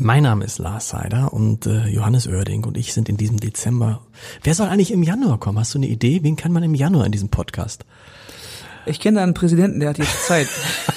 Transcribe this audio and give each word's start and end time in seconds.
Mein 0.00 0.22
Name 0.22 0.44
ist 0.44 0.58
Lars 0.58 0.90
Seider 0.90 1.32
und 1.32 1.66
äh, 1.66 1.88
Johannes 1.88 2.28
Oerding 2.28 2.62
und 2.62 2.76
ich 2.76 2.92
sind 2.92 3.08
in 3.08 3.16
diesem 3.16 3.40
Dezember. 3.40 4.00
Wer 4.44 4.54
soll 4.54 4.68
eigentlich 4.68 4.92
im 4.92 5.02
Januar 5.02 5.40
kommen? 5.40 5.58
Hast 5.58 5.74
du 5.74 5.78
eine 5.78 5.88
Idee? 5.88 6.20
Wen 6.22 6.36
kann 6.36 6.52
man 6.52 6.62
im 6.62 6.76
Januar 6.76 7.04
in 7.04 7.10
diesem 7.10 7.30
Podcast? 7.30 7.84
Ich 8.86 9.00
kenne 9.00 9.20
einen 9.20 9.34
Präsidenten, 9.34 9.80
der 9.80 9.88
hat 9.88 9.98
jetzt 9.98 10.24
Zeit. 10.24 10.46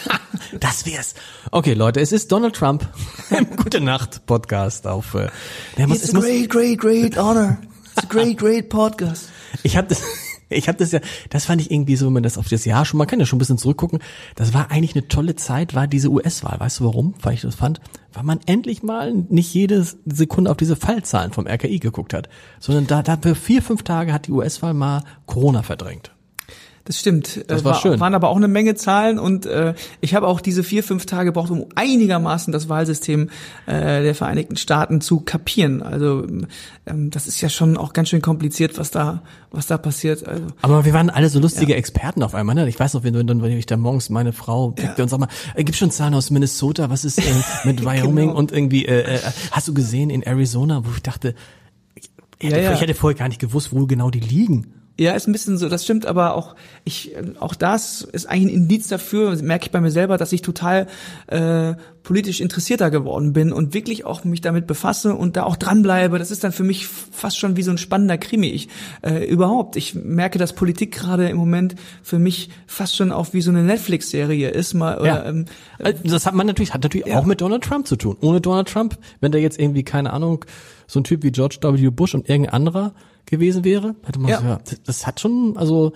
das 0.60 0.86
wär's. 0.86 1.16
Okay, 1.50 1.74
Leute, 1.74 2.00
es 2.00 2.12
ist 2.12 2.32
Donald 2.32 2.56
Trump 2.56 2.88
Gute 3.64 3.82
Nacht 3.82 4.28
Podcast 4.28 4.86
auf. 4.86 5.16
Äh, 5.16 5.30
der 5.78 5.88
muss, 5.88 6.04
It's 6.04 6.14
a 6.14 6.20
great, 6.20 6.50
great, 6.52 6.80
great 6.80 7.18
honor. 7.18 7.58
It's 7.96 8.04
a 8.04 8.08
great, 8.08 8.38
great 8.38 8.70
podcast. 8.70 9.30
Ich 9.64 9.78
habe 9.78 9.88
das. 9.88 10.04
Ich 10.52 10.68
habe 10.68 10.78
das 10.78 10.92
ja, 10.92 11.00
das 11.30 11.46
fand 11.46 11.62
ich 11.62 11.72
irgendwie 11.72 11.96
so, 11.96 12.08
wenn 12.08 12.14
man 12.14 12.24
das 12.24 12.38
auf 12.38 12.50
das 12.50 12.66
Jahr 12.66 12.86
schon, 12.86 12.98
man 12.98 13.08
kann 13.08 13.20
ja 13.20 13.26
schon 13.26 13.38
ein 13.38 13.40
bisschen 13.40 13.58
zurückgucken, 13.58 14.00
das 14.36 14.54
war 14.54 14.72
eigentlich 14.72 14.96
eine 14.96 15.08
tolle 15.08 15.36
Zeit, 15.36 15.74
war 15.76 15.88
diese 15.88 16.10
US-Wahl. 16.10 16.60
Weißt 16.60 16.80
du 16.80 16.86
warum? 16.86 17.14
Weil 17.22 17.34
ich 17.34 17.42
das 17.42 17.56
fand, 17.56 17.80
weil 18.14 18.24
man 18.24 18.40
endlich 18.46 18.84
mal 18.84 19.14
nicht 19.14 19.54
jede 19.54 19.86
Sekunde 20.06 20.52
auf 20.52 20.58
diese 20.58 20.76
Fallzahlen 20.76 21.32
vom 21.32 21.48
RKI 21.48 21.80
geguckt 21.80 22.14
hat, 22.14 22.30
sondern 22.60 22.88
da, 22.88 23.02
da 23.02 23.18
für 23.18 23.36
vier, 23.36 23.62
fünf 23.62 23.84
Tage 23.84 24.14
hat 24.14 24.28
die 24.28 24.32
US-Wahl 24.32 24.74
mal 24.74 25.04
Corona 25.26 25.64
verdrängt. 25.64 26.12
Das 26.86 27.00
stimmt. 27.00 27.44
Das 27.48 27.64
war, 27.64 27.74
war 27.74 27.82
schön. 27.82 28.00
Waren 28.00 28.16
aber 28.16 28.30
auch 28.30 28.38
eine 28.38 28.48
Menge 28.48 28.76
Zahlen 28.76 29.20
und 29.20 29.46
äh, 29.46 29.76
ich 30.00 30.16
habe 30.16 30.28
auch 30.28 30.42
diese 30.42 30.64
vier, 30.64 30.84
fünf 30.84 31.06
Tage 31.06 31.26
gebraucht, 31.26 31.52
um 31.52 31.66
einigermaßen 31.76 32.52
das 32.52 32.70
Wahlsystem 32.70 33.30
äh, 33.68 34.02
der 34.02 34.16
Vereinigten 34.16 34.56
Staaten 34.56 35.00
zu 35.00 35.20
kapieren. 35.20 35.84
Also 35.84 36.26
ähm, 36.88 37.12
das 37.12 37.28
ist 37.28 37.40
ja 37.42 37.50
schon 37.50 37.78
auch 37.78 37.94
ganz 37.94 38.10
schön 38.10 38.22
kompliziert, 38.22 38.80
was 38.80 38.90
da, 38.90 39.22
was 39.52 39.68
da 39.68 39.78
passiert. 39.78 40.28
Also, 40.28 40.48
aber 40.62 40.86
wir 40.86 40.94
waren 40.94 41.10
alle 41.10 41.30
so 41.30 41.40
lustige 41.40 41.74
ja. 41.74 41.78
Experten 41.78 42.24
auf 42.24 42.34
einmal. 42.34 42.56
Ne? 42.56 42.68
Ich 42.68 42.80
weiß 42.80 42.96
noch, 42.96 43.04
wenn, 43.04 43.14
wenn, 43.14 43.42
wenn 43.42 43.52
ich 43.52 43.68
da 43.68 43.78
morgens 43.78 44.10
meine 44.10 44.34
Frau 44.34 44.72
pickte 44.72 44.98
ja. 44.98 45.04
und 45.04 45.10
sag 45.10 45.20
mal, 45.20 45.30
äh, 45.56 45.64
gibt 45.64 45.78
schon 45.78 45.92
Zahlen 45.92 46.16
aus 46.16 46.32
Minnesota, 46.32 46.90
was 46.90 47.06
ist 47.06 47.20
äh, 47.20 47.34
mit. 47.64 47.82
Wyoming 47.92 48.28
genau. 48.28 48.38
und 48.38 48.52
irgendwie, 48.52 48.86
äh, 48.86 49.16
äh, 49.16 49.20
hast 49.52 49.68
du 49.68 49.74
gesehen 49.74 50.10
in 50.10 50.24
Arizona, 50.24 50.86
wo 50.86 50.90
ich 50.96 51.02
dachte, 51.02 51.36
ich 51.96 52.50
hätte, 52.50 52.62
ja, 52.62 52.74
ich 52.74 52.82
hätte 52.82 52.96
vorher 52.96 53.18
gar 53.18 53.28
nicht 53.28 53.40
gewusst, 53.40 53.72
wo 53.72 53.86
genau 53.86 54.10
die 54.10 54.20
liegen. 54.20 54.81
Ja, 55.02 55.14
ist 55.14 55.28
ein 55.28 55.32
bisschen 55.32 55.58
so, 55.58 55.68
das 55.68 55.84
stimmt, 55.84 56.06
aber 56.06 56.36
auch 56.36 56.56
ich, 56.84 57.16
auch 57.40 57.56
das 57.56 58.04
ist 58.04 58.28
eigentlich 58.28 58.54
ein 58.54 58.62
Indiz 58.62 58.88
dafür, 58.88 59.36
merke 59.42 59.66
ich 59.66 59.72
bei 59.72 59.82
mir 59.82 59.90
selber, 59.90 60.18
dass 60.18 60.32
ich 60.32 60.44
total 60.44 60.86
äh, 61.26 61.74
politisch 62.04 62.40
interessierter 62.40 62.92
geworden 62.92 63.34
bin 63.34 63.52
und 63.52 63.74
wirklich 63.74 64.06
auch 64.06 64.24
mich 64.26 64.42
damit 64.42 64.68
befasse 64.68 65.16
und 65.16 65.38
da 65.38 65.44
auch 65.46 65.56
dranbleibe. 65.56 66.20
Das 66.20 66.30
ist 66.30 66.44
dann 66.44 66.52
für 66.52 66.64
mich 66.64 66.86
fast 66.86 67.40
schon 67.40 67.58
wie 67.58 67.64
so 67.64 67.72
ein 67.72 67.80
spannender 67.80 68.20
Krimi. 68.20 68.50
Ich, 68.50 68.70
äh, 69.02 69.26
überhaupt, 69.26 69.76
ich 69.76 69.96
merke, 69.96 70.38
dass 70.38 70.54
Politik 70.54 70.92
gerade 70.92 71.28
im 71.30 71.38
Moment 71.38 71.74
für 72.04 72.20
mich 72.20 72.52
fast 72.68 72.96
schon 72.96 73.12
auch 73.12 73.34
wie 73.34 73.42
so 73.42 73.50
eine 73.50 73.64
Netflix-Serie 73.64 74.50
ist. 74.50 74.76
Mal, 74.76 75.00
oder, 75.00 75.08
ja. 75.08 75.26
ähm, 75.26 75.46
äh, 75.80 75.96
das 76.04 76.28
hat 76.28 76.36
man 76.36 76.46
natürlich, 76.46 76.76
hat 76.76 76.84
natürlich 76.84 77.08
ja. 77.08 77.18
auch 77.18 77.26
mit 77.26 77.42
Donald 77.42 77.64
Trump 77.64 77.88
zu 77.88 77.96
tun. 77.96 78.18
Ohne 78.22 78.40
Donald 78.40 78.68
Trump, 78.68 79.00
wenn 79.20 79.32
der 79.32 79.42
jetzt 79.42 79.60
irgendwie, 79.60 79.82
keine 79.82 80.14
Ahnung, 80.14 80.46
so 80.86 81.00
ein 81.00 81.04
Typ 81.04 81.24
wie 81.24 81.32
George 81.32 81.58
W. 81.60 81.90
Bush 81.90 82.14
und 82.14 82.30
irgendein 82.30 82.54
anderer 82.54 82.94
gewesen 83.26 83.64
wäre. 83.64 83.96
Hätte 84.04 84.20
man 84.20 84.32
ja. 84.32 84.42
ja, 84.42 84.60
das 84.86 85.08
hat 85.08 85.20
schon, 85.20 85.58
also 85.58 85.94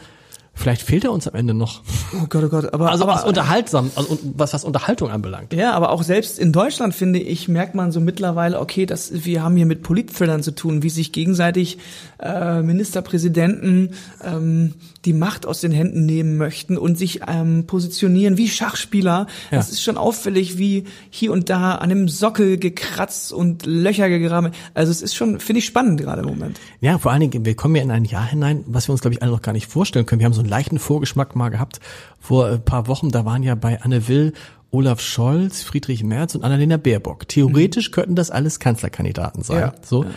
Vielleicht 0.57 0.83
fehlt 0.83 1.03
er 1.03 1.11
uns 1.11 1.27
am 1.27 1.35
Ende 1.35 1.53
noch. 1.53 1.81
Oh 2.13 2.25
Gott, 2.29 2.45
oh 2.45 2.47
Gott. 2.47 2.73
Aber, 2.73 2.89
also 2.89 3.03
aber, 3.03 3.15
was 3.15 3.25
unterhaltsam, 3.25 3.91
also 3.95 4.17
was, 4.35 4.53
was 4.53 4.63
Unterhaltung 4.63 5.11
anbelangt. 5.11 5.53
Ja, 5.53 5.73
aber 5.73 5.91
auch 5.91 6.01
selbst 6.01 6.39
in 6.39 6.53
Deutschland, 6.53 6.95
finde 6.95 7.19
ich, 7.19 7.49
merkt 7.49 7.75
man 7.75 7.91
so 7.91 7.99
mittlerweile, 7.99 8.59
okay, 8.61 8.85
dass 8.85 9.25
wir 9.25 9.43
haben 9.43 9.57
hier 9.57 9.65
mit 9.65 9.83
Politthrillern 9.83 10.41
zu 10.43 10.51
tun, 10.51 10.81
wie 10.81 10.89
sich 10.89 11.11
gegenseitig 11.11 11.77
äh, 12.19 12.61
Ministerpräsidenten 12.61 13.91
ähm, 14.23 14.75
die 15.03 15.13
Macht 15.13 15.45
aus 15.45 15.59
den 15.59 15.71
Händen 15.71 16.05
nehmen 16.05 16.37
möchten 16.37 16.77
und 16.77 16.97
sich 16.97 17.21
ähm, 17.27 17.67
positionieren 17.67 18.37
wie 18.37 18.47
Schachspieler. 18.47 19.27
Ja. 19.51 19.57
Das 19.57 19.69
ist 19.69 19.83
schon 19.83 19.97
auffällig, 19.97 20.57
wie 20.57 20.85
hier 21.09 21.33
und 21.33 21.49
da 21.49 21.75
an 21.75 21.89
dem 21.89 22.07
Sockel 22.07 22.57
gekratzt 22.57 23.33
und 23.33 23.65
Löcher 23.65 24.07
gegraben. 24.07 24.51
Also 24.73 24.91
es 24.91 25.01
ist 25.01 25.15
schon, 25.15 25.41
finde 25.41 25.59
ich, 25.59 25.65
spannend 25.65 25.99
gerade 25.99 26.21
im 26.21 26.29
Moment. 26.29 26.59
Ja, 26.79 26.97
vor 26.97 27.11
allen 27.11 27.29
Dingen, 27.29 27.45
wir 27.45 27.55
kommen 27.55 27.75
ja 27.75 27.83
in 27.83 27.91
ein 27.91 28.05
Jahr 28.05 28.25
hinein, 28.25 28.63
was 28.67 28.87
wir 28.87 28.93
uns, 28.93 29.01
glaube 29.01 29.15
ich, 29.15 29.21
alle 29.21 29.31
noch 29.31 29.41
gar 29.41 29.51
nicht 29.51 29.67
vorstellen 29.67 30.05
können. 30.05 30.19
Wir 30.19 30.25
haben 30.25 30.33
so 30.33 30.44
einen 30.45 30.51
leichten 30.51 30.79
Vorgeschmack 30.79 31.35
mal 31.35 31.49
gehabt 31.49 31.79
vor 32.19 32.47
ein 32.47 32.63
paar 32.63 32.87
Wochen. 32.87 33.11
Da 33.11 33.25
waren 33.25 33.43
ja 33.43 33.55
bei 33.55 33.81
Anne 33.81 34.07
Will 34.07 34.33
Olaf 34.71 34.99
Scholz, 34.99 35.63
Friedrich 35.63 36.03
Merz 36.03 36.35
und 36.35 36.43
Annalena 36.43 36.77
Baerbock. 36.77 37.27
Theoretisch 37.27 37.89
mhm. 37.89 37.93
könnten 37.93 38.15
das 38.15 38.31
alles 38.31 38.59
Kanzlerkandidaten 38.59 39.43
sein. 39.43 39.59
Ja. 39.59 39.75
So. 39.81 40.03
Ja. 40.03 40.09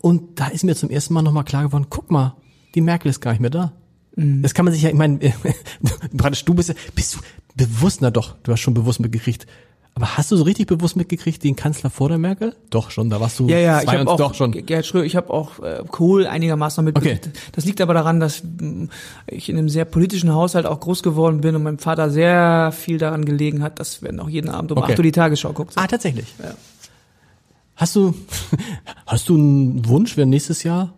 Und 0.00 0.40
da 0.40 0.48
ist 0.48 0.64
mir 0.64 0.74
zum 0.74 0.90
ersten 0.90 1.14
Mal 1.14 1.22
nochmal 1.22 1.44
klar 1.44 1.62
geworden, 1.62 1.86
guck 1.88 2.10
mal, 2.10 2.34
die 2.74 2.80
Merkel 2.80 3.08
ist 3.08 3.20
gar 3.20 3.30
nicht 3.30 3.40
mehr 3.40 3.50
da. 3.50 3.72
Mhm. 4.16 4.42
Das 4.42 4.54
kann 4.54 4.64
man 4.64 4.74
sich 4.74 4.82
ja, 4.82 4.90
ich 4.90 4.96
meine, 4.96 5.18
praktisch 6.16 6.44
du 6.44 6.54
bist 6.54 6.68
ja, 6.68 6.74
bist 6.94 7.14
du 7.14 7.20
bewusst, 7.54 8.00
na 8.00 8.10
doch, 8.10 8.36
du 8.42 8.52
hast 8.52 8.60
schon 8.60 8.74
bewusst 8.74 9.00
mitgekriegt, 9.00 9.46
aber 9.94 10.16
hast 10.16 10.32
du 10.32 10.36
so 10.36 10.44
richtig 10.44 10.68
bewusst 10.68 10.96
mitgekriegt, 10.96 11.44
den 11.44 11.54
Kanzler 11.54 11.90
vor 11.90 12.08
der 12.08 12.16
Merkel? 12.16 12.54
Doch 12.70 12.90
schon, 12.90 13.10
da 13.10 13.20
warst 13.20 13.38
du 13.38 13.46
ja, 13.48 13.58
ja, 13.58 13.82
ich 13.82 13.88
habe 13.88 14.10
auch, 14.10 14.16
doch 14.16 14.34
schon. 14.34 14.52
Gerhard 14.52 14.86
Schröder, 14.86 15.04
ich 15.04 15.16
habe 15.16 15.30
auch 15.30 15.58
äh, 15.58 15.82
Kohl 15.86 16.26
einigermaßen 16.26 16.82
mitbekriegt. 16.82 17.26
Okay. 17.26 17.38
Das 17.52 17.66
liegt 17.66 17.80
aber 17.80 17.92
daran, 17.92 18.18
dass 18.18 18.42
mm, 18.42 18.86
ich 19.26 19.50
in 19.50 19.58
einem 19.58 19.68
sehr 19.68 19.84
politischen 19.84 20.32
Haushalt 20.32 20.64
auch 20.64 20.80
groß 20.80 21.02
geworden 21.02 21.42
bin 21.42 21.54
und 21.56 21.62
mein 21.62 21.78
Vater 21.78 22.10
sehr 22.10 22.72
viel 22.72 22.96
daran 22.96 23.26
gelegen 23.26 23.62
hat, 23.62 23.80
dass 23.80 24.00
wir 24.00 24.10
auch 24.22 24.30
jeden 24.30 24.48
Abend 24.48 24.72
um 24.72 24.78
okay. 24.78 24.92
8 24.92 24.98
Uhr 24.98 25.02
die 25.02 25.12
Tagesschau 25.12 25.52
guckt. 25.52 25.74
Ah, 25.76 25.86
tatsächlich. 25.86 26.34
Ja. 26.42 26.54
Hast 27.76 27.94
du 27.94 28.14
hast 29.06 29.28
du 29.28 29.34
einen 29.34 29.86
Wunsch, 29.88 30.16
wer 30.16 30.24
nächstes 30.24 30.62
Jahr 30.62 30.94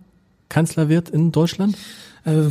Kanzler 0.49 0.89
wird 0.89 1.09
in 1.09 1.33
Deutschland? 1.33 1.77
Äh, 2.25 2.49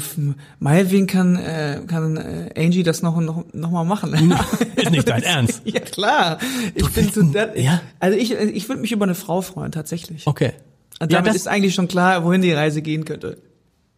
meinetwegen 0.59 1.07
kann, 1.07 1.35
äh, 1.35 1.81
kann 1.87 2.17
äh, 2.17 2.51
Angie 2.55 2.83
das 2.83 3.01
noch, 3.01 3.19
noch, 3.19 3.43
noch 3.53 3.71
mal 3.71 3.83
machen. 3.83 4.13
Ist 4.75 4.91
nicht 4.91 5.09
dein 5.09 5.23
Ernst? 5.23 5.61
ja, 5.65 5.79
klar. 5.79 6.37
Ich 6.75 6.89
bin 6.91 7.11
so, 7.11 7.23
der, 7.23 7.59
ja? 7.59 7.81
Also 7.99 8.17
ich, 8.17 8.31
ich 8.31 8.69
würde 8.69 8.81
mich 8.81 8.91
über 8.91 9.05
eine 9.05 9.15
Frau 9.15 9.41
freuen, 9.41 9.71
tatsächlich. 9.71 10.27
Okay. 10.27 10.53
Und 10.99 11.11
damit 11.11 11.31
ja, 11.31 11.35
ist 11.35 11.47
eigentlich 11.47 11.73
schon 11.73 11.87
klar, 11.87 12.23
wohin 12.23 12.41
die 12.41 12.53
Reise 12.53 12.81
gehen 12.81 13.03
könnte. 13.03 13.37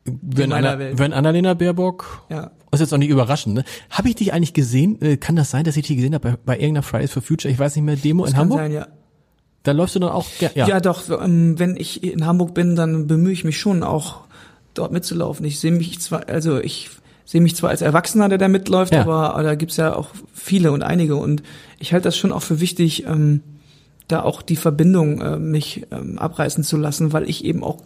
Wenn, 0.05 0.51
Anna, 0.51 0.77
wenn 0.79 1.13
Annalena 1.13 1.55
Baerbock, 1.55 2.25
ja. 2.29 2.51
ist 2.71 2.79
jetzt 2.79 2.93
auch 2.93 2.97
nicht 2.97 3.09
überraschend, 3.09 3.55
ne? 3.55 3.63
Habe 3.89 4.09
ich 4.09 4.15
dich 4.15 4.33
eigentlich 4.33 4.53
gesehen? 4.53 5.01
Äh, 5.01 5.17
kann 5.17 5.35
das 5.35 5.49
sein, 5.49 5.63
dass 5.63 5.75
ich 5.77 5.87
dich 5.87 5.97
gesehen 5.97 6.13
habe 6.13 6.31
bei, 6.31 6.37
bei 6.45 6.55
irgendeiner 6.55 6.83
Fridays 6.83 7.11
for 7.11 7.23
Future, 7.23 7.51
ich 7.51 7.57
weiß 7.57 7.75
nicht 7.75 7.85
mehr, 7.85 7.95
Demo 7.95 8.23
das 8.23 8.33
in 8.33 8.37
Hamburg? 8.37 8.59
Sein, 8.59 8.71
ja. 8.71 8.87
Da 9.63 9.71
läufst 9.71 9.95
du 9.95 9.99
dann 9.99 10.11
auch, 10.11 10.27
ja. 10.39 10.51
Ja, 10.53 10.79
doch, 10.79 11.09
ähm, 11.09 11.57
wenn 11.57 11.75
ich 11.75 12.03
in 12.03 12.25
Hamburg 12.25 12.53
bin, 12.53 12.75
dann 12.75 13.07
bemühe 13.07 13.33
ich 13.33 13.43
mich 13.43 13.59
schon 13.59 13.81
auch 13.81 14.25
dort 14.75 14.91
mitzulaufen. 14.91 15.45
Ich 15.45 15.59
sehe 15.59 15.71
mich 15.71 15.99
zwar, 15.99 16.29
also 16.29 16.59
ich 16.59 16.89
sehe 17.25 17.41
mich 17.41 17.55
zwar 17.55 17.71
als 17.71 17.81
Erwachsener, 17.81 18.29
der 18.29 18.37
da 18.37 18.47
mitläuft, 18.47 18.93
ja. 18.93 19.01
aber, 19.01 19.33
aber 19.33 19.43
da 19.43 19.55
gibt's 19.55 19.77
ja 19.77 19.95
auch 19.95 20.09
viele 20.33 20.71
und 20.71 20.83
einige 20.83 21.15
und 21.15 21.41
ich 21.79 21.93
halte 21.93 22.05
das 22.05 22.17
schon 22.17 22.31
auch 22.31 22.43
für 22.43 22.59
wichtig, 22.59 23.05
ähm, 23.05 23.41
da 24.07 24.21
auch 24.21 24.43
die 24.43 24.55
Verbindung 24.55 25.21
äh, 25.21 25.37
mich 25.37 25.87
ähm, 25.91 26.19
abreißen 26.19 26.63
zu 26.63 26.77
lassen, 26.77 27.11
weil 27.13 27.27
ich 27.27 27.43
eben 27.43 27.63
auch 27.63 27.79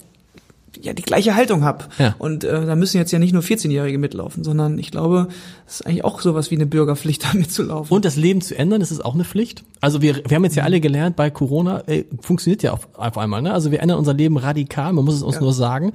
ja 0.82 0.94
die 0.94 1.02
gleiche 1.02 1.36
Haltung 1.36 1.64
habe. 1.64 1.86
Ja. 1.98 2.16
Und 2.20 2.44
äh, 2.44 2.66
da 2.66 2.76
müssen 2.76 2.98
jetzt 2.98 3.12
ja 3.12 3.20
nicht 3.20 3.34
nur 3.34 3.42
14-Jährige 3.42 3.98
mitlaufen, 3.98 4.44
sondern 4.44 4.78
ich 4.78 4.92
glaube, 4.92 5.28
es 5.68 5.76
ist 5.76 5.88
eigentlich 5.88 6.04
auch 6.04 6.22
sowas 6.22 6.52
wie 6.52 6.56
eine 6.56 6.66
Bürgerpflicht, 6.66 7.24
da 7.34 7.38
mitzulaufen. 7.38 7.94
Und 7.94 8.06
das 8.06 8.16
Leben 8.16 8.42
zu 8.42 8.58
ändern, 8.58 8.80
das 8.80 8.92
ist 8.92 9.04
auch 9.04 9.14
eine 9.14 9.24
Pflicht. 9.24 9.64
Also 9.82 10.02
wir, 10.02 10.22
wir 10.28 10.36
haben 10.36 10.44
jetzt 10.44 10.56
ja 10.56 10.64
alle 10.64 10.80
gelernt, 10.80 11.16
bei 11.16 11.30
Corona 11.30 11.84
ey, 11.88 12.06
funktioniert 12.22 12.64
ja 12.64 12.74
auf, 12.74 12.88
auf 12.94 13.18
einmal. 13.18 13.42
Ne? 13.42 13.54
Also 13.54 13.72
wir 13.72 13.82
ändern 13.82 13.98
unser 13.98 14.14
Leben 14.14 14.38
radikal, 14.38 14.94
man 14.94 15.06
muss 15.06 15.16
es 15.16 15.24
uns 15.24 15.36
ja. 15.36 15.42
nur 15.42 15.54
sagen. 15.54 15.94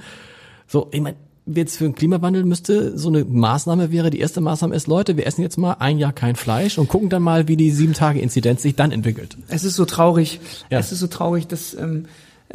So, 0.66 0.88
ich 0.92 1.00
meine, 1.00 1.16
jetzt 1.46 1.76
für 1.76 1.84
den 1.84 1.94
Klimawandel 1.94 2.44
müsste 2.44 2.96
so 2.96 3.08
eine 3.08 3.24
Maßnahme 3.24 3.92
wäre, 3.92 4.10
die 4.10 4.18
erste 4.18 4.40
Maßnahme 4.40 4.74
ist, 4.74 4.86
Leute, 4.86 5.16
wir 5.16 5.26
essen 5.26 5.42
jetzt 5.42 5.58
mal 5.58 5.76
ein 5.78 5.98
Jahr 5.98 6.12
kein 6.12 6.36
Fleisch 6.36 6.78
und 6.78 6.88
gucken 6.88 7.08
dann 7.08 7.22
mal, 7.22 7.48
wie 7.48 7.56
die 7.56 7.70
sieben 7.70 7.92
Tage 7.92 8.20
Inzidenz 8.20 8.62
sich 8.62 8.74
dann 8.74 8.92
entwickelt. 8.92 9.36
Es 9.48 9.64
ist 9.64 9.76
so 9.76 9.84
traurig. 9.84 10.40
Ja. 10.70 10.78
Es 10.78 10.92
ist 10.92 11.00
so 11.00 11.06
traurig, 11.06 11.46
dass 11.46 11.74
ähm, 11.74 12.06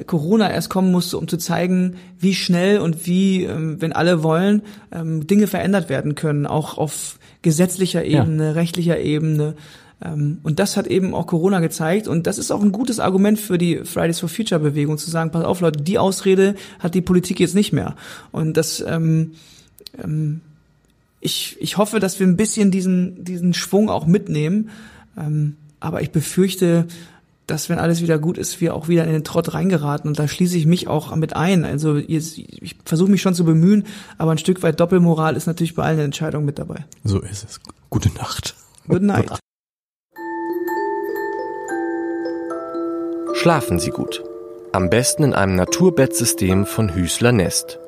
Corona 0.06 0.50
erst 0.52 0.70
kommen 0.70 0.92
musste, 0.92 1.18
um 1.18 1.28
zu 1.28 1.38
zeigen, 1.38 1.98
wie 2.20 2.34
schnell 2.34 2.80
und 2.80 3.06
wie, 3.06 3.44
ähm, 3.44 3.82
wenn 3.82 3.94
alle 3.94 4.24
wollen, 4.24 4.64
ähm, 4.92 5.28
Dinge 5.28 5.48
verändert 5.48 5.90
werden 5.90 6.16
können, 6.16 6.46
auch 6.46 6.78
auf 6.78 7.20
gesetzlicher 7.42 8.04
Ebene, 8.04 8.46
ja. 8.46 8.52
rechtlicher 8.52 9.00
Ebene. 9.00 9.56
Ähm, 10.02 10.40
und 10.44 10.60
das 10.60 10.78
hat 10.78 10.88
eben 10.88 11.14
auch 11.14 11.28
Corona 11.28 11.60
gezeigt. 11.60 12.08
Und 12.08 12.28
das 12.28 12.38
ist 12.38 12.52
auch 12.52 12.62
ein 12.62 12.72
gutes 12.72 13.00
Argument 13.00 13.40
für 13.40 13.58
die 13.58 13.84
Fridays 13.84 14.20
for 14.20 14.30
Future 14.30 14.60
Bewegung 14.60 14.98
zu 14.98 15.10
sagen, 15.10 15.32
pass 15.32 15.44
auf 15.44 15.62
Leute, 15.62 15.82
die 15.82 15.98
Ausrede 15.98 16.56
hat 16.80 16.96
die 16.96 17.02
Politik 17.02 17.40
jetzt 17.40 17.56
nicht 17.56 17.74
mehr. 17.74 17.96
Und 18.32 18.56
das, 18.58 18.84
ähm, 18.86 19.34
ähm, 20.02 20.42
ich, 21.20 21.58
ich 21.60 21.78
hoffe, 21.78 22.00
dass 22.00 22.20
wir 22.20 22.28
ein 22.28 22.38
bisschen 22.38 22.72
diesen, 22.72 23.24
diesen 23.24 23.54
Schwung 23.54 23.90
auch 23.90 24.06
mitnehmen. 24.06 24.70
Ähm, 25.18 25.58
aber 25.80 26.02
ich 26.02 26.12
befürchte, 26.12 26.88
dass 27.48 27.68
wenn 27.68 27.80
alles 27.80 28.02
wieder 28.02 28.20
gut 28.20 28.38
ist, 28.38 28.62
wir 28.62 28.76
auch 28.76 28.88
wieder 28.88 29.06
in 29.06 29.12
den 29.12 29.24
Trott 29.24 29.54
reingeraten. 29.54 30.08
Und 30.08 30.20
da 30.20 30.28
schließe 30.28 30.56
ich 30.56 30.66
mich 30.66 30.88
auch 30.88 31.16
mit 31.16 31.36
ein. 31.36 31.66
Also 31.66 31.98
jetzt, 31.98 32.38
ich 32.38 32.76
versuche 32.86 33.10
mich 33.10 33.22
schon 33.22 33.34
zu 33.34 33.44
bemühen, 33.44 33.86
aber 34.18 34.32
ein 34.32 34.38
Stück 34.38 34.62
weit 34.62 34.80
Doppelmoral 34.80 35.36
ist 35.36 35.48
natürlich 35.48 35.76
bei 35.76 35.84
allen 35.84 36.00
Entscheidungen 36.00 36.46
mit 36.46 36.60
dabei. 36.60 36.86
So 37.04 37.20
ist 37.20 37.44
es. 37.44 37.60
Gute 37.90 38.10
Nacht. 38.14 38.56
Good 38.88 39.02
night. 39.02 39.40
Schlafen 43.42 43.80
Sie 43.80 43.92
gut. 43.92 44.22
Am 44.74 44.90
besten 44.90 45.24
in 45.24 45.34
einem 45.34 45.56
Naturbettsystem 45.56 46.66
von 46.66 46.94
Hüßler 46.94 47.32
Nest. 47.32 47.80